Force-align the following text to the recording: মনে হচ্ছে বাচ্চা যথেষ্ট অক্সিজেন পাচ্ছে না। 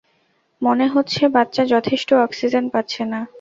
মনে 0.61 0.85
হচ্ছে 0.87 1.21
বাচ্চা 1.27 1.63
যথেষ্ট 1.65 2.09
অক্সিজেন 2.25 2.65
পাচ্ছে 2.69 3.03
না। 3.05 3.19